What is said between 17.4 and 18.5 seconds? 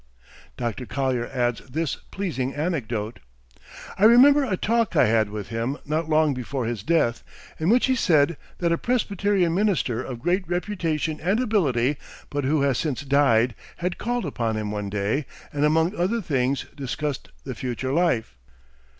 the future life.